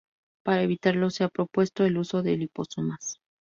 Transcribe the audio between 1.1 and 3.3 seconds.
se ha propuesto el uso de liposomas.